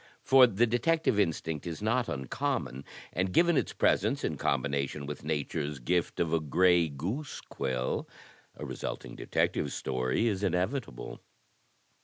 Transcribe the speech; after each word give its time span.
For 0.23 0.47
the 0.47 0.65
detective 0.65 1.19
instinct 1.19 1.67
is 1.67 1.79
not 1.79 2.09
uncommon, 2.09 2.85
and 3.13 3.31
given 3.31 3.55
its 3.55 3.71
presence 3.71 4.23
in 4.23 4.35
combination 4.35 5.05
with 5.05 5.23
Nature's 5.23 5.77
gift 5.77 6.19
of 6.19 6.33
a 6.33 6.39
gray 6.39 6.89
goose 6.89 7.39
quill, 7.39 8.09
a 8.57 8.65
resulting 8.65 9.15
Detective 9.15 9.71
Story 9.71 10.25
is 10.27 10.41
inevitable. 10.41 11.21